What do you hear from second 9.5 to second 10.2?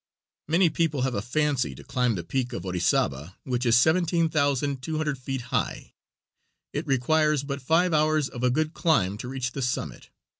the summit.